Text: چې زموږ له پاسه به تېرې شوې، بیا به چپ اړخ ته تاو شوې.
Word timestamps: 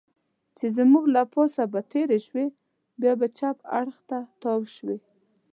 چې 0.57 0.65
زموږ 0.77 1.05
له 1.15 1.21
پاسه 1.33 1.63
به 1.73 1.79
تېرې 1.91 2.19
شوې، 2.25 2.45
بیا 3.01 3.13
به 3.19 3.27
چپ 3.37 3.57
اړخ 3.79 3.97
ته 4.09 4.17
تاو 4.41 4.61
شوې. 4.75 4.97